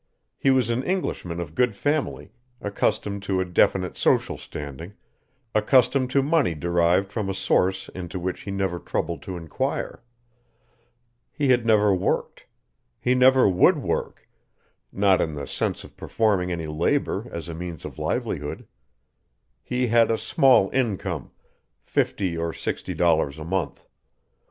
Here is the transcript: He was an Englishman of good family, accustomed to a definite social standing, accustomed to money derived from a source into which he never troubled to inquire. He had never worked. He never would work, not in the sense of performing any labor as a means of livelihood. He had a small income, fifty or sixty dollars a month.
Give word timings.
He 0.35 0.49
was 0.49 0.71
an 0.71 0.81
Englishman 0.81 1.39
of 1.39 1.53
good 1.53 1.75
family, 1.75 2.31
accustomed 2.59 3.21
to 3.21 3.39
a 3.39 3.45
definite 3.45 3.95
social 3.95 4.35
standing, 4.35 4.95
accustomed 5.53 6.09
to 6.09 6.23
money 6.23 6.55
derived 6.55 7.11
from 7.11 7.29
a 7.29 7.35
source 7.35 7.87
into 7.89 8.17
which 8.19 8.41
he 8.41 8.49
never 8.49 8.79
troubled 8.79 9.21
to 9.21 9.37
inquire. 9.37 10.01
He 11.31 11.49
had 11.49 11.67
never 11.67 11.93
worked. 11.93 12.47
He 12.99 13.13
never 13.13 13.47
would 13.47 13.77
work, 13.77 14.27
not 14.91 15.21
in 15.21 15.35
the 15.35 15.45
sense 15.45 15.83
of 15.83 15.95
performing 15.97 16.51
any 16.51 16.65
labor 16.65 17.27
as 17.31 17.47
a 17.47 17.53
means 17.53 17.85
of 17.85 17.99
livelihood. 17.99 18.65
He 19.61 19.85
had 19.89 20.09
a 20.09 20.17
small 20.17 20.71
income, 20.73 21.29
fifty 21.83 22.35
or 22.35 22.53
sixty 22.53 22.95
dollars 22.95 23.37
a 23.37 23.43
month. 23.45 23.85